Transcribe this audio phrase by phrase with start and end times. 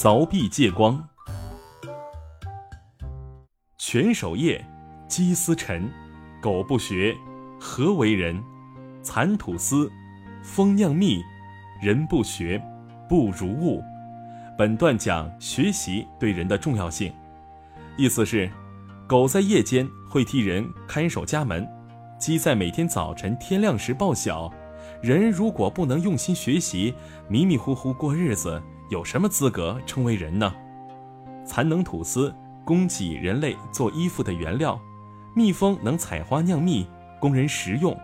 [0.00, 0.98] 凿壁借光。
[3.76, 4.64] 犬守夜，
[5.06, 5.90] 鸡司晨，
[6.40, 7.14] 狗不学，
[7.60, 8.42] 何为人？
[9.02, 9.92] 蚕吐丝，
[10.42, 11.20] 蜂酿蜜，
[11.82, 12.58] 人不学，
[13.10, 13.82] 不如物。
[14.56, 17.12] 本段讲学习对人的重要性，
[17.98, 18.50] 意思是，
[19.06, 21.68] 狗在夜间会替人看守家门，
[22.18, 24.50] 鸡在每天早晨天亮时报晓。
[25.02, 26.94] 人如果不能用心学习，
[27.28, 30.52] 迷迷糊糊过日子，有什么资格称为人呢？
[31.46, 34.76] 蚕能吐丝，供给人类做衣服的原料；
[35.34, 36.84] 蜜蜂能采花酿蜜，
[37.20, 37.96] 供人食用。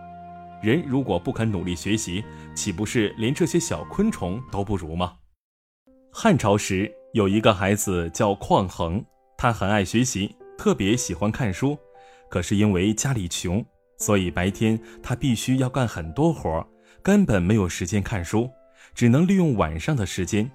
[0.63, 2.23] 人如果不肯努力学习，
[2.55, 5.15] 岂不是连这些小昆虫都不如吗？
[6.09, 9.03] 汉朝时有一个孩子叫匡衡，
[9.37, 11.77] 他很爱学习，特别喜欢看书。
[12.29, 13.63] 可是因为家里穷，
[13.97, 16.65] 所以白天他必须要干很多活。
[17.03, 18.49] 根本没有时间看书，
[18.95, 20.49] 只能利用晚上的时间。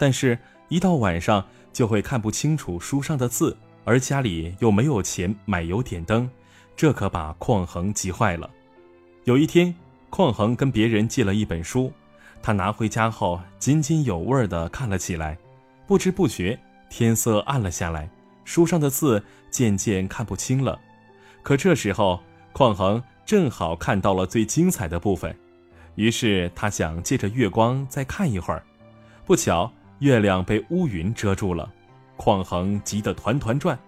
[0.00, 6.26] 但是，一到晚上就会看不清楚书上的字，而家里又没有钱买油点灯，
[6.74, 8.48] 这可把匡衡急坏了。
[9.24, 9.74] 有一天，
[10.08, 11.92] 匡衡跟别人借了一本书，
[12.40, 15.36] 他拿回家后津津有味地看了起来。
[15.86, 18.08] 不知不觉，天色暗了下来，
[18.46, 20.80] 书上的字渐渐看不清了。
[21.42, 22.18] 可这时候，
[22.54, 25.36] 匡衡正好看到了最精彩的部分。
[25.96, 28.62] 于是他想借着月光再看一会儿，
[29.26, 29.70] 不巧
[30.00, 31.70] 月亮被乌云遮住了，
[32.16, 33.78] 匡衡急得团团转。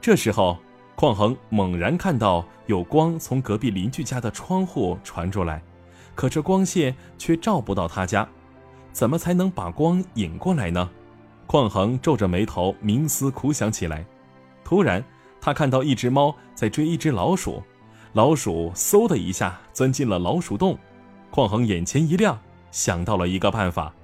[0.00, 0.58] 这时候，
[0.96, 5.62] 匡衡猛然看到有光从隔壁邻居家的窗户传出来，
[6.16, 8.28] 可这光线却照不到他家，
[8.92, 10.90] 怎么才能把光引过来呢？
[11.46, 14.04] 匡衡皱着眉头冥思苦想起来。
[14.64, 15.02] 突然，
[15.40, 17.62] 他看到一只猫在追一只老鼠，
[18.12, 20.76] 老鼠嗖的一下钻进了老鼠洞。
[21.30, 22.36] 匡衡眼前一亮，
[22.72, 23.94] 想到了一个办法。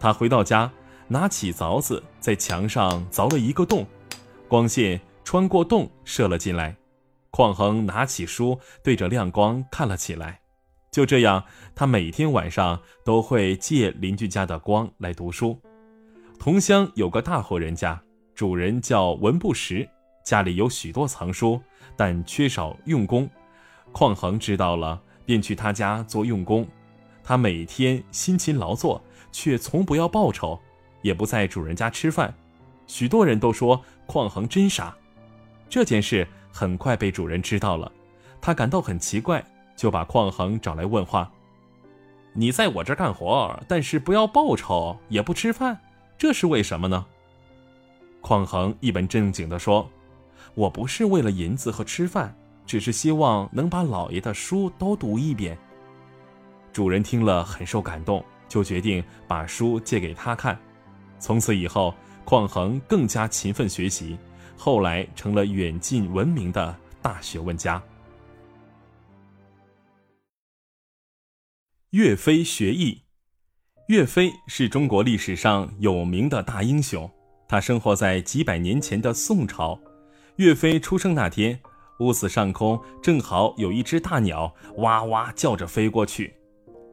[0.00, 0.72] 他回到家，
[1.06, 3.86] 拿起凿子在墙上凿了一个洞，
[4.48, 6.74] 光线穿过洞射了进来。
[7.30, 10.40] 匡衡拿起书，对着亮光看了起来。
[10.90, 11.44] 就这样，
[11.74, 15.56] 他每天晚上都会借邻居家的光来读书。
[16.38, 18.00] 同乡有个大户人家，
[18.34, 19.88] 主人叫文不识，
[20.24, 21.60] 家里有许多藏书，
[21.94, 23.28] 但缺少用功。
[23.92, 25.00] 匡衡知道了。
[25.26, 26.66] 便去他家做用功，
[27.22, 29.00] 他每天辛勤劳作，
[29.32, 30.58] 却从不要报酬，
[31.02, 32.34] 也不在主人家吃饭。
[32.86, 34.96] 许多人都说匡衡真傻。
[35.68, 37.90] 这件事很快被主人知道了，
[38.40, 39.44] 他感到很奇怪，
[39.76, 41.30] 就把匡衡找来问话
[42.34, 45.80] ：“你在我这干活，但是不要报酬，也不吃饭，
[46.18, 47.06] 这是为什么呢？”
[48.20, 49.88] 匡衡一本正经地说
[50.54, 52.34] ：“我不是为了银子和吃饭。”
[52.66, 55.58] 只是希望能把老爷的书都读一遍。
[56.72, 60.58] 主人听了很受感动，就决定把书借给他看。
[61.18, 61.94] 从此以后，
[62.26, 64.18] 匡衡更加勤奋学习，
[64.58, 67.82] 后来成了远近闻名的大学问家。
[71.90, 73.02] 岳飞学艺。
[73.88, 77.10] 岳飞是中国历史上有名的大英雄，
[77.48, 79.80] 他生活在几百年前的宋朝。
[80.36, 81.58] 岳飞出生那天。
[82.00, 86.32] 屋子上空正好有一只大鸟，哇哇叫着飞过去。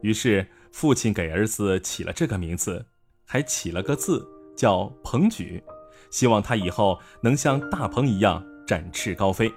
[0.02, 2.86] 于是父亲给儿子起了这个名字，
[3.24, 5.62] 还起了个字叫鹏举，
[6.10, 9.52] 希望他以后能像大鹏一样展翅高飞。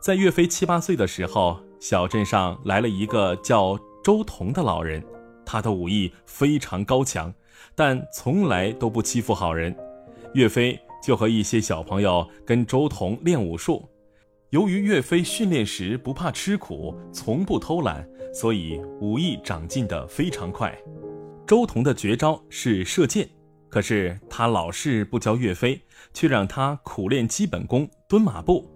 [0.00, 5.04] 在岳飞七八岁的时候，小镇上来了一个叫周同的老人，
[5.44, 7.32] 他的武艺非常高强，
[7.74, 9.76] 但从来都不欺负好人。
[10.34, 13.88] 岳飞就和一些小朋友跟周同练武术。
[14.50, 20.72] 由于岳飞训练时不怕吃苦，从不偷懒，所以武艺长进的非常快。
[21.44, 23.28] 周同的绝招是射箭，
[23.68, 25.80] 可是他老是不教岳飞，
[26.14, 28.70] 却让他苦练基本功蹲马步，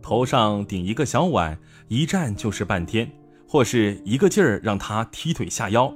[0.00, 1.58] 头上顶一个小碗，
[1.88, 3.10] 一站就是半天，
[3.48, 5.92] 或是一个劲儿让他踢腿下腰。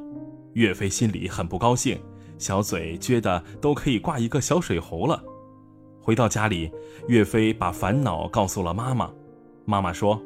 [0.54, 2.00] 岳飞心里很不高兴，
[2.36, 5.22] 小嘴撅得都可以挂一个小水壶了。
[6.02, 6.68] 回到家里，
[7.06, 9.08] 岳飞把烦恼告诉了妈妈。
[9.70, 10.20] 妈妈说：“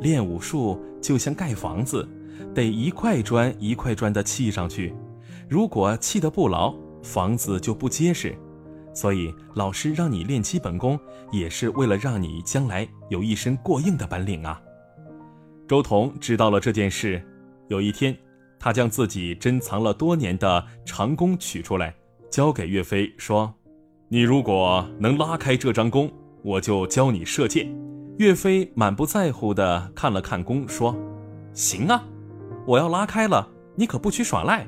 [0.00, 2.08] 练武术就像盖房子，
[2.54, 4.94] 得一块砖一块砖的砌上去。
[5.48, 8.32] 如果砌得不牢，房子就不结实。
[8.94, 10.96] 所以老师让你练基本功，
[11.32, 14.62] 也是为了让你将来有一身过硬的本领啊。”
[15.66, 17.20] 周彤知道了这件事，
[17.66, 18.16] 有一天，
[18.60, 21.92] 他将自己珍藏了多年的长弓取出来，
[22.30, 23.52] 交给岳飞说
[24.08, 26.08] ：“你如果能拉开这张弓，
[26.44, 27.68] 我就教你射箭。”
[28.18, 30.96] 岳飞满不在乎地看了看弓，说
[31.52, 32.04] ：“行啊，
[32.64, 34.66] 我要拉开了，你可不许耍赖。”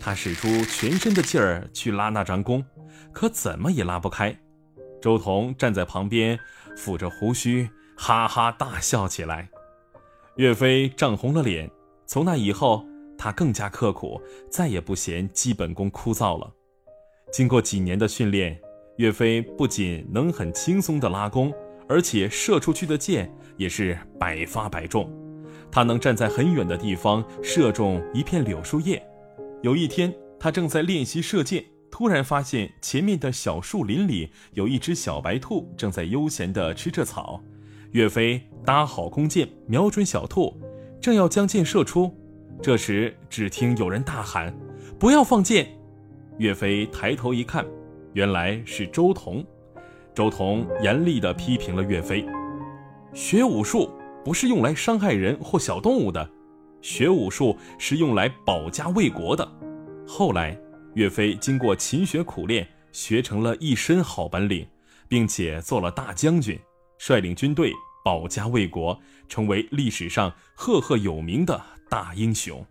[0.00, 2.64] 他使出全身的劲儿去拉那张弓，
[3.12, 4.36] 可怎么也拉不开。
[5.02, 6.38] 周彤站在旁边，
[6.76, 9.48] 抚着胡须，哈哈大笑起来。
[10.36, 11.68] 岳飞涨红了脸。
[12.06, 12.84] 从那以后，
[13.18, 16.48] 他更加刻苦，再也不嫌基本功枯燥了。
[17.32, 18.56] 经过几年的训练，
[18.98, 21.52] 岳飞不仅能很轻松地拉弓，
[21.88, 25.10] 而且射出去的箭也是百发百中。
[25.70, 29.02] 他能站在很远的地方射中一片柳树叶。
[29.62, 37.42] 有一天，他正在练习射箭，突然发现前面的小树林里有一只小白兔正在悠闲地吃着草。
[37.92, 40.60] 岳飞搭好弓箭，瞄准小兔。
[41.00, 42.12] 正要将箭射出，
[42.62, 44.54] 这时只听有人大喊
[44.98, 45.68] ：“不要放箭！”
[46.38, 47.64] 岳飞抬头一看，
[48.12, 49.44] 原来是周彤。
[50.16, 52.24] 周彤严厉地批评了岳飞
[53.12, 53.92] ：“学武术
[54.24, 56.26] 不是用来伤害人或小动物的，
[56.80, 59.46] 学武术是用来保家卫国的。”
[60.08, 60.58] 后来，
[60.94, 64.66] 岳飞经过勤学苦练，学成了一身好本领，
[65.06, 66.58] 并且做了大将军，
[66.96, 67.70] 率领军队。
[68.02, 68.98] 保家卫国，
[69.28, 71.60] 成为历史上赫赫有名的
[71.90, 72.64] 大英雄。